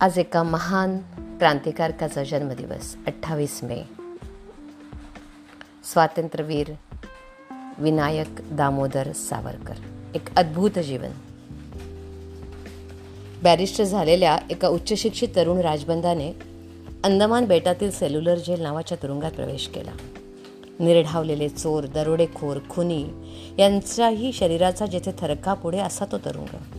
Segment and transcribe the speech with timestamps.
[0.00, 0.98] आज एका महान
[1.38, 3.82] क्रांतिकारकाचा जन्मदिवस अठ्ठावीस मे.
[5.92, 6.72] स्वातंत्र्यवीर
[7.78, 9.74] विनायक दामोदर सावरकर.
[10.14, 11.08] एक अद्भुत जीवन.
[13.42, 16.32] बॅरिस्टर झालेल्या एका उच्चशिक्षित तरुण राजबंधाने
[17.04, 19.92] अंदमान बेटातील सेल्युलर जेल नावाच्या तुरुंगात प्रवेश केला.
[20.80, 23.04] निर्ढावलेले चोर दरोडेखोर खुनी
[23.58, 26.77] यांचाही शरीराचा जेथे थरका पुढे असा तो तरुंग.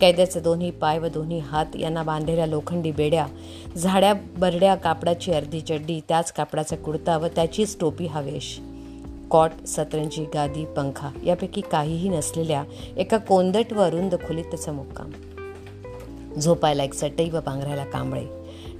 [0.00, 3.26] कैद्याचे दोन्ही पाय व दोन्ही हात यांना बांधलेल्या लोखंडी बेड्या
[3.76, 8.60] झाड्या बरड्या कापडाची अर्धी चड्डी त्याच कापडाचा कुडता व त्याचीच टोपी हवेश.
[9.30, 12.64] कॉट सतरंजी गादी पंखा यापैकी काहीही नसलेल्या
[12.96, 15.10] एका कोंदट व अरुंद खोलीत त्याचा मुक्काम.
[16.40, 18.26] झोपायला एक चटई व पांघरायला कांबळे.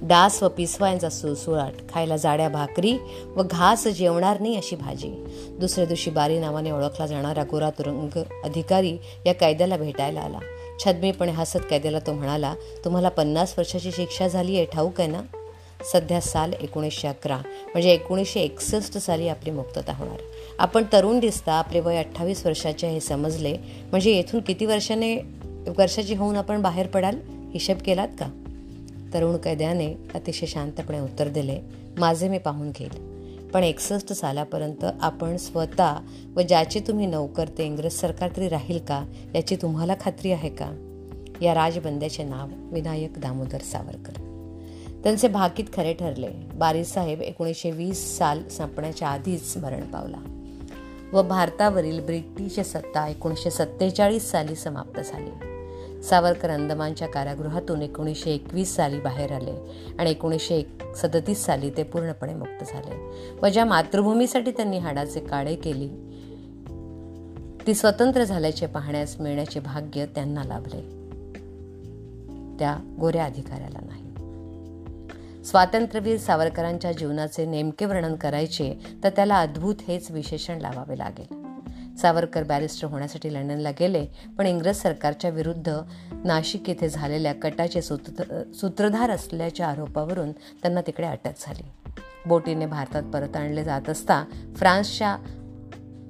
[0.01, 2.97] डास व पिसवा यांचा सुळसुळाट खायला जाड्या भाकरी
[3.35, 5.25] व घास जेवणार नाही अशी भाजी.
[5.59, 10.39] दुसऱ्या दिवशी बारी नावाने ओळखला जाणारा गोरा तुरुंग अधिकारी या कैद्याला भेटायला आला.
[10.85, 15.21] छदमीपणे हसत कैद्याला तो म्हणाला तुम्हाला पन्नास वर्षाची शिक्षा झाली आहे ठाऊक आहे ना?
[15.93, 20.17] सध्या साल एकोणीसशे अकरा म्हणजे एकोणीसशे एकसष्ट साली आपली मुक्तता होणार.
[20.59, 23.57] आपण तरुण दिसता आपले वय अठ्ठावीस वर्षाचे हे समजले
[23.91, 25.15] म्हणजे येथून किती वर्षाने
[25.77, 27.19] वर्षाची होऊन आपण बाहेर पडाल?
[27.53, 28.43] हिशेब केलात का?
[29.13, 31.59] तरुण कैद्याने अतिशय शांतपणे उत्तर दिले
[31.97, 33.16] माझे मी पाहून घेईल.
[33.53, 35.95] पण एकसष्ट सालापर्यंत आपण स्वतः
[36.35, 40.71] व ज्याचे तुम्ही नोकर ते इंग्रज सरकार तरी राहील का याची तुम्हाला खात्री आहे का?
[41.41, 44.13] या राजबंद्याचे नाव विनायक दामोदर सावरकर.
[45.03, 46.27] त्यांचे भाकीत खरे ठरले.
[46.55, 50.17] बारीसाहेब एकोणीसशे वीस साल संपण्याच्या आधीच मरण पावला
[51.13, 55.56] व भारतावरील ब्रिटिश सत्ता एकोणीसशे सत्तेचाळीस साली समाप्त झाली.
[56.03, 59.55] सावरकर अंदमानच्या कारागृहातून एकोणीसशे एकवीस साली बाहेर आले
[59.99, 62.95] आणि एकोणीसशे एक सदतीस साली ते पूर्णपणे मुक्त झाले.
[63.43, 65.89] व ज्या मातृभूमीसाठी त्यांनी हाडाचे काळे केली
[67.67, 70.81] ती स्वतंत्र झाल्याचे पाहण्यास मिळण्याचे भाग्य त्यांना लाभले.
[72.59, 74.07] त्या गोऱ्या अधिकाऱ्याला नाही.
[75.45, 81.46] स्वातंत्र्यवीर सावरकरांच्या जीवनाचे नेमके वर्णन करायचे तर त्याला अद्भुत हेच विशेषण लावावे लागेल.
[82.01, 84.05] सावरकर बॅरिस्टर होण्यासाठी लंडनला गेले
[84.37, 85.79] पण इंग्रज सरकारच्या विरुद्ध
[86.25, 91.69] नाशिक येथे झालेल्या कटाचे सूत्रधार असल्याच्या आरोपावरून त्यांना तिकडे अटक झाली.
[92.25, 94.23] बोटीने भारतात परत आणले जात असता
[94.57, 95.15] फ्रान्सच्या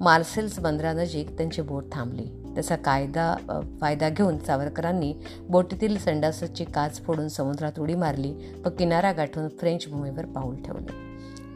[0.00, 2.26] मार्सेल्स बंदरानजीक त्यांची बोट थांबली.
[2.54, 3.34] त्याचा कायदा
[3.80, 5.12] फायदा घेऊन सावरकरांनी
[5.48, 8.32] बोटीतील संडासाची काच फोडून समुद्रात उडी मारली
[8.64, 11.07] व किनारा गाठून फ्रेंच भूमीवर पाऊल ठेवले.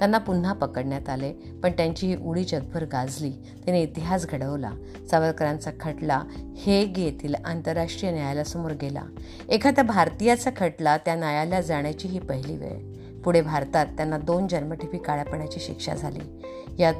[0.02, 3.30] त्यांना पुन्हा पकडण्यात आले पण त्यांची ही उडी जगभर गाजली.
[3.30, 4.70] त्याने इतिहास घडवला.
[5.10, 6.22] सावरकरांचा खटला
[6.56, 9.02] हेग येथील आंतरराष्ट्रीय न्यायालयासमोर गेला.
[9.48, 12.78] एखाद्या भारतीयाचा खटला त्या न्यायालयात जाण्याची ही पहिली वेळ.
[13.20, 16.42] पुढे भारतात त्यांना दोन जन्मठेपी काळ्यापणाची शिक्षा झाली.
[16.78, 16.92] या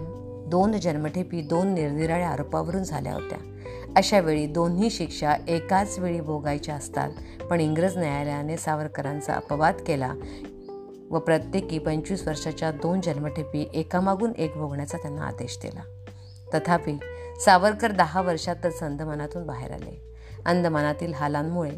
[0.48, 3.38] दोन जन्मठेपी दोन निरनिराळ्या आरोपावरून झाल्या होत्या.
[3.96, 7.10] अशा वेळी दोन्ही शिक्षा एकाच वेळी भोगायच्या असतात
[7.50, 10.14] पण इंग्रज न्यायालयाने सावरकरांचा अपवाद केला
[11.12, 15.82] व प्रत्येकी पंचवीस वर्षाच्या दोन जन्मठेपी एकामागून एक भोगण्याचा त्यांना आदेश दिला.
[16.54, 16.98] तथापि
[17.44, 20.14] सावरकर दहा वर्षातच अंदमानातून बाहेर आले.
[20.46, 21.70] अंदमानातील हालांमुळे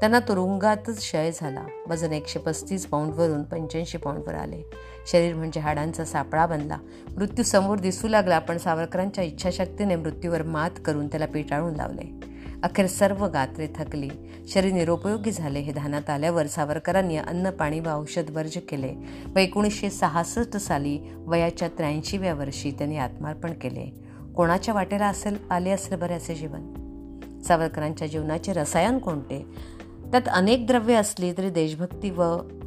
[0.00, 1.66] त्यांना तुरुंगातच क्षय झाला.
[1.88, 4.62] वजन एकशे पस्तीस पाऊंडवरून पंच्याऐंशी पाऊंडवर आले.
[5.06, 6.78] शरीर म्हणजे हाडांचा सापळा बनला.
[7.16, 12.31] मृत्यू समोर दिसू लागला पण सावरकरांच्या इच्छाशक्तीने मृत्यूवर मात करून त्याला पिटाळून लावले.
[12.62, 14.08] अखेर सर्व गात्रे थकली.
[14.48, 15.60] शरीर निरुपयोगी झाले.
[15.60, 18.94] हे ध्यानात आल्यावर सावरकरांनी अन्न पाणी व औषध वर्ज केले
[19.34, 24.04] व एकोणीसशे सहासष्ट साली वयाच्या त्र्याऐंशीव्या वर्षी त्यांनी आत्मार्पण केले.
[24.36, 26.82] कोणाच्या वाटेला असेल आले असेल बऱ्याचे जीवन?
[27.48, 29.46] सावरकरांच्या जीवनाचे रसायन कोणते?
[30.10, 32.22] त्यात अनेक द्रव्ये असली तरी देशभक्ती व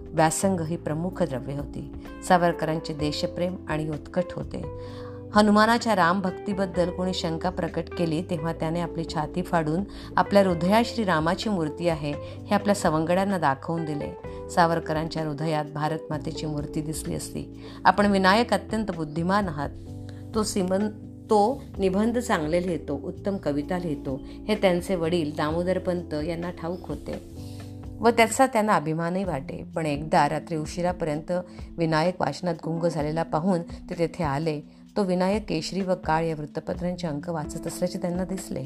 [0.10, 1.94] व्यासंग ही प्रमुख द्रव्ये होती.
[2.28, 4.64] सावरकरांचे देशप्रेम आणि उत्कट होते.
[5.36, 9.82] हनुमानाच्या रामभक्तीबद्दल कोणी शंका प्रकट केली तेव्हा त्याने आपली छाती फाडून
[10.18, 14.50] आपल्या हृदयात श्री रामाची मूर्ती आहे हे आपल्या सवंगड्यांना दाखवून दिले.
[14.50, 17.44] सावरकरांच्या हृदयात भारत मातेची मूर्ती दिसली असती.
[17.86, 19.70] आपण विनायक अत्यंत बुद्धिमान आहात.
[20.36, 20.88] तो सिमन
[21.30, 24.20] तो निबंध चांगले लिहितो उत्तम कविता लिहितो.
[24.48, 27.20] हे त्यांचे वडील दामोदरपंत यांना ठाऊक होते
[28.00, 29.64] व त्याचा त्यांना अभिमानही वाटे.
[29.76, 31.32] पण एकदा रात्री उशिरापर्यंत
[31.78, 34.60] विनायक वाचनात गुंग झालेला पाहून ते तेथे आले.
[34.98, 38.64] तो विनायक केशरी व काळ या वृत्तपत्रांचे अंक वाचत असल्याचे त्यांना दिसले.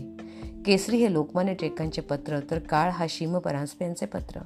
[0.66, 4.40] केसरी हे लोकमान्य टिळकांचे पत्र तर काळ हा शिम परांजपे यांचे पत्र.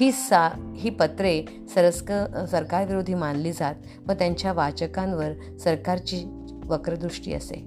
[0.00, 1.42] ही सा ही पत्रे
[1.74, 2.12] सरस्क
[2.50, 3.74] सरकारविरोधी मानली जात
[4.06, 6.24] व त्यांच्या वाचकांवर सरकारची
[6.64, 7.62] वक्रदृष्टी असे.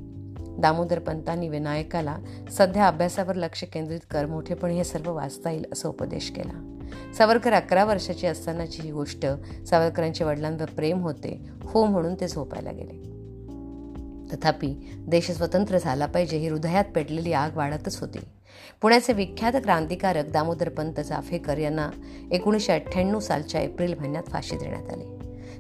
[0.60, 2.18] दामोदर पंतांनी विनायकाला
[2.51, 6.83] सध्या अभ्यासावर लक्ष केंद्रित कर मोठेपणी हे सर्व वाचता येईल असा उपदेश केला.
[7.18, 9.25] सावरकर अकरा वर्षाची असतानाची ही गोष्ट
[9.69, 13.17] सावरकरांच्या वडिलांवर प्रेम होते हो म्हणून ते झोपायला गेले.
[14.33, 18.19] तथापि देश स्वतंत्र झाला पाहिजे ही हृदयात पेटलेली आग वाढतच होती.
[18.81, 21.00] पुण्याचे विख्यात क्रांतिकारक दामोदर पंत
[21.59, 21.89] यांना
[22.31, 25.03] एकोणीसशे अठ्ठ्याण्णव सालच्या एप्रिल महिन्यात फाशी देण्यात आली.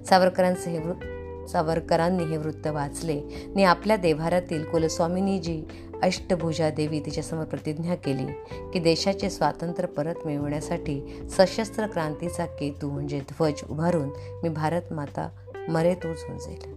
[0.05, 1.05] सावरकरांचे हे वृत्त
[1.49, 3.19] सावरकरांनी हे वृत्त वाचले
[3.55, 5.63] आणि आपल्या देव्हारातील कुलस्वामिनीजी
[6.03, 8.25] अष्टभुजा देवी तिच्यासमोर प्रतिज्ञा केली
[8.73, 14.09] की देशाचे स्वातंत्र्य परत मिळवण्यासाठी सशस्त्र क्रांतीचा केतू म्हणजे ध्वज उभारून
[14.43, 15.29] मी भारत माता
[15.69, 16.76] मरे तो झुंजेल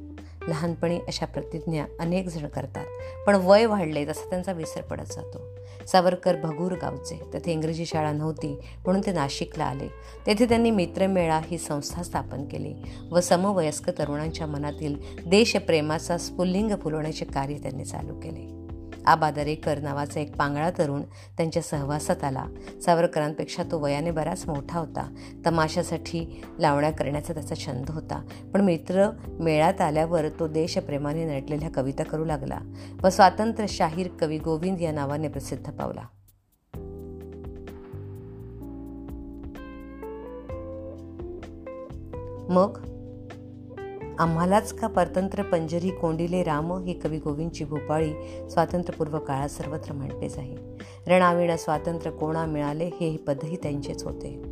[0.50, 2.86] लहानपणी अशा प्रतिज्ञा अनेक जण करतात
[3.26, 5.38] पण वय वाढले तसा त्यांचा विसर पडत जातो.
[5.86, 7.20] सावरकर भगूर गावचे.
[7.32, 8.54] तेथे इंग्रजी शाळा नव्हती
[8.84, 9.88] म्हणून ते नाशिकला आले.
[10.26, 12.74] तेथे त्यांनी मित्रमेळा ही संस्था स्थापन केली
[13.10, 18.59] व समवयस्क तरुणांच्या मनातील देशप्रेमाचा स्फुल्लिंग फुलवण्याचे कार्य त्यांनी चालू केले.
[19.10, 21.02] आबा दरेकर नावाचा एक पांगळा तरुण
[21.36, 22.44] त्यांच्या सहवासात आला
[22.84, 25.14] सावरकरांपेक्षा तो वयाने बराच मोठा होता.
[25.46, 28.22] तमाशासाठी लावण्या करण्याचा त्याचा छंद होता.
[28.54, 29.10] पण मित्र
[29.40, 32.58] मेळ्यात आल्यावर तो देशप्रेमाने नटलेल्या कविता करू लागला
[33.02, 36.02] व स्वातंत्र्य शाहीर कवी गोविंद या नावाने प्रसिद्ध पावला.
[42.50, 42.89] मग
[44.20, 46.72] आम्हालाच का परतंत्र पंजरी कोंडिले राम?
[46.72, 48.12] ही कवी गोविंदची भोपाळी
[48.50, 50.56] स्वातंत्र्यपूर्व काळात सर्वत्र म्हणतेच आहे.
[51.06, 52.84] रणाविण स्वातंत्र्य कोणा मिळाले?
[52.84, 54.42] हे पदही त्यांचेच होते.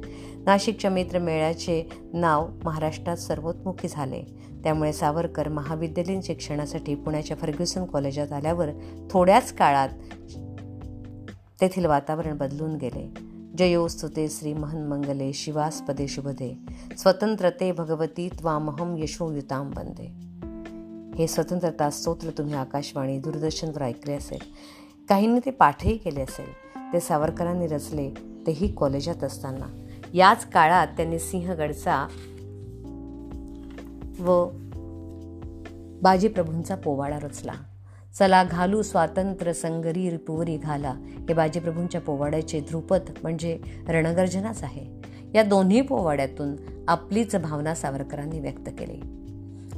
[0.44, 4.22] नाशिकच्या मित्र मेळ्याचे नाव महाराष्ट्रात सर्वोत्मुखी झाले.
[4.64, 8.68] त्यामुळे सावरकर महाविद्यालयीन शिक्षणासाठी पुण्याच्या फर्ग्युसन कॉलेजात आल्यावर
[9.10, 9.88] थोड्याच काळात
[11.60, 13.27] तेथील वातावरण बदलून गेले.
[13.58, 16.50] जयोस्तुते श्री मंगले शिवास्पदे शुभदे।
[16.98, 20.06] स्वतंत्रते भगवती त्वामहम यशोयुताम वंदे
[21.18, 24.38] हे स्वतंत्रता स्तोत्र तुम्ही आकाशवाणी दूरदर्शनवर ऐकले असेल
[25.08, 26.52] काहींनी ते पाठही केले असेल
[26.92, 28.10] ते सावरकरांनी रचले
[28.46, 29.66] तेही कॉलेजात असताना.
[30.14, 32.06] याच काळात त्यांनी सिंहगडचा
[34.20, 34.48] व
[36.02, 37.52] बाजीप्रभूंचा पोवाडा रचला.
[38.14, 40.94] चला घालू स्वातंत्र्य संगरी रिपुवरी घाला.
[40.98, 43.58] हे बाजीप्रभूंच्या पोवाड्याचे ध्रुपद म्हणजे
[43.88, 44.86] रणगर्जनाच आहे.
[45.34, 46.56] या दोन्ही पोवाड्यातून
[46.88, 49.00] आपलीच भावना सावरकरांनी व्यक्त केली.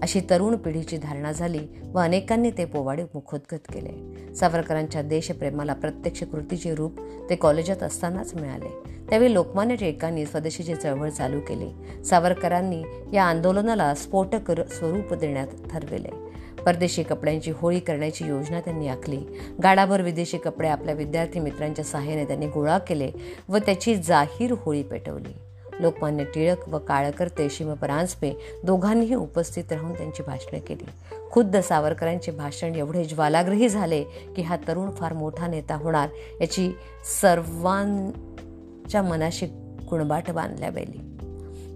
[0.02, 1.60] अशी तरुण पिढीची धारणा झाली
[1.92, 4.34] व अनेकांनी ते पोवाडे मुखोद्गत केले.
[4.34, 7.00] सावरकरांच्या देशप्रेमाला प्रत्यक्ष कृतीचे रूप
[7.30, 9.00] ते कॉलेजात असतानाच मिळाले.
[9.08, 12.02] त्यावेळी लोकमान्य टिळकांनी स्वदेशीची चळवळ चालू केली.
[12.04, 12.82] सावरकरांनी
[13.12, 16.29] या आंदोलनाला स्फोटक स्वरूप देण्यात ठरविले.
[16.66, 19.20] परदेशी कपड्यांची होळी करण्याची योजना त्यांनी आखली.
[19.62, 23.10] गाडाभर विदेशी कपडे आपल्या विद्यार्थी मित्रांच्या सहाय्याने त्यांनी गोळा केले
[23.48, 25.32] व त्याची जाहीर होळी पेटवली.
[25.80, 28.32] लोकमान्य टिळक व काळकर्ते शिव परांजपे
[28.64, 30.84] दोघांनीही उपस्थित राहून त्यांची भाषणे केली.
[31.30, 34.02] खुद्द सावरकरांचे भाषण एवढे ज्वालाग्रही झाले
[34.36, 36.08] की हा तरुण फार मोठा नेता होणार
[36.40, 36.72] याची
[37.20, 39.46] सर्वांच्या मनाशी
[39.90, 41.09] कुणबाट बांधल्या गेली.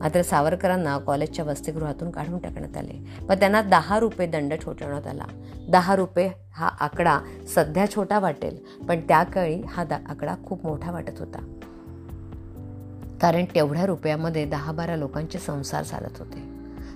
[0.05, 3.27] मात्र सावरकरांना कॉलेजच्या वसतिगृहातून काढून टाकण्यात आले.
[3.29, 5.25] व त्यांना दहा रुपये दंड ठोठवण्यात आला.
[5.69, 7.21] दहा रुपये हा आकडा
[7.55, 8.57] सध्या छोटा वाटेल
[8.89, 11.39] पण त्या काळी हा आकडा खूप मोठा वाटत होता.
[13.23, 16.54] कारण तेवढ्या रुपयामध्ये दहा बारा लोकांचे संसार चालत होते.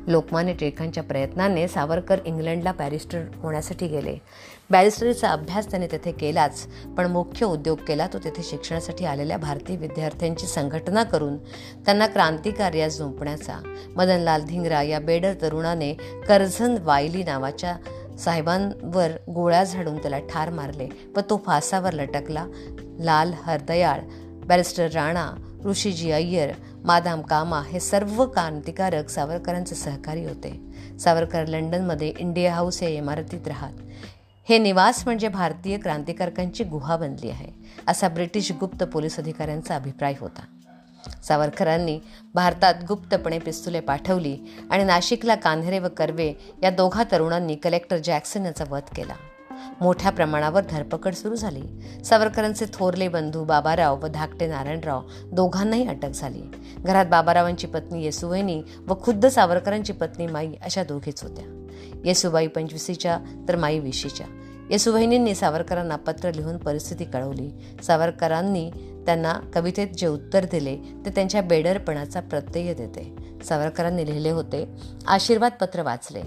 [0.09, 4.17] लोकमान्य टिळकांच्या प्रयत्नाने सावरकर इंग्लंडला बॅरिस्टर होण्यासाठी गेले.
[4.71, 6.67] बॅरिस्टरीचा अभ्यास त्याने तेथे केलाच
[6.97, 11.37] पण मुख्य उद्योग केला तो तेथे शिक्षणासाठी आलेल्या भारतीय विद्यार्थ्यांची संघटना करून
[11.85, 15.93] त्यांना क्रांतिकार्यास झोंपण्याचा मदनलाल धिंगरा या बेडर तरुणाने
[16.29, 17.77] कर्झन वायली नावाच्या
[18.19, 22.47] साहेबांवर गोळ्या झाडून त्याला ठार मारले व तो फासावर लटकला.
[23.01, 24.01] लाल हरदयाळ
[24.47, 25.31] बॅरिस्टर राणा
[25.65, 26.51] ऋषीजी अय्यर
[26.85, 30.61] मादाम कामा हे सर्व क्रांतिकारक सावरकरांचे सहकारी होते.
[30.99, 33.73] सावरकर लंडनमध्ये इंडिया हाऊस या इमारतीत राहत.
[34.49, 37.49] हे निवास म्हणजे भारतीय क्रांतिकारकांची गुहा बनली आहे
[37.87, 40.43] असा ब्रिटिश गुप्त पोलीस अधिकाऱ्यांचा अभिप्राय होता.
[41.25, 41.99] सावरकरांनी
[42.35, 44.37] भारतात गुप्तपणे पिस्तुले पाठवली
[44.71, 46.33] आणि नाशिकला कान्हेरे व कर्वे
[46.63, 49.15] या दोघा तरुणांनी कलेक्टर जॅक्सन याचा वध केला.
[49.81, 51.63] मोठ्या प्रमाणावर धरपकड सुरू झाली.
[52.05, 55.01] सावरकरांचे थोरले बंधू बाबाराव व धाकटे नारायणराव
[55.33, 56.43] दोघांनाही अटक झाली.
[56.79, 61.65] घरात बाबारावांची पत्नी येसुवहिनी व खुद्द सावरकरांची पत्नी माई अशा दोघीच होत्या.
[62.05, 64.27] येसुबाई पंचवीसीच्या तर माई विशीच्या.
[64.71, 67.77] येसुवहिनींनी सावरकरांना पत्र लिहून परिस्थिती कळवली.
[67.83, 68.71] सावरकरांनी
[69.07, 73.17] त्यांना कवितेत जे उत्तर दिले ते त्यांच्या बेडरपणाचा प्रत्यय देते.
[73.45, 74.69] सावरकरांनी लिहिले होते
[75.07, 76.23] आशीर्वाद पत्र वाचले.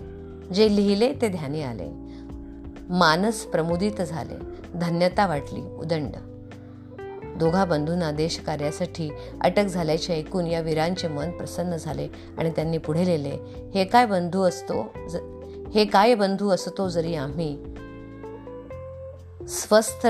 [0.53, 2.10] जे लिहिले ते ध्यानी आले.
[2.91, 4.35] मानस प्रमुदित झाले.
[4.75, 5.61] धन्यता वाटली.
[5.61, 6.11] उदंड.
[7.37, 9.09] दोघा बंधूंना देशकार्यासाठी
[9.41, 12.07] अटक झाल्याचे ऐकून या वीरांचे मन प्रसन्न झाले
[12.37, 14.93] आणि त्यांनी पुढे लिहिले हे काय बंधू असतो
[15.73, 17.57] हे काय बंधू असतो जरी आम्ही
[19.47, 20.07] स्वस्थ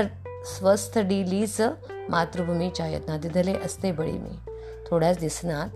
[0.58, 1.60] स्वस्थ डिलीच
[2.08, 4.50] मातृभूमीच्या यत्नात दिधले असते बळी मी.
[4.90, 5.68] थोड्याच दिसनात